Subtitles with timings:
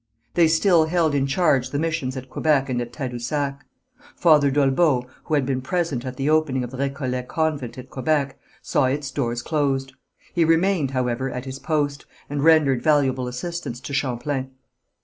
[0.33, 3.63] They still held in charge the missions at Quebec and at Tadousac.
[4.15, 8.39] Father d'Olbeau, who had been present at the opening of the Récollet convent at Quebec,
[8.63, 9.93] saw its doors closed.
[10.33, 14.49] He remained, however, at his post, and rendered valuable assistance to Champlain.